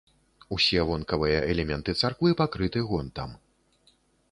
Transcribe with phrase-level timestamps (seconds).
[0.55, 3.39] Усе вонкавыя элементы царквы пакрыты гонтам.